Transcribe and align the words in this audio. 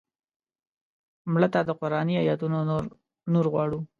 مړه 1.31 1.47
ته 1.53 1.59
د 1.67 1.69
قرآني 1.79 2.13
آیتونو 2.23 2.57
نور 3.33 3.45
غواړو 3.53 3.79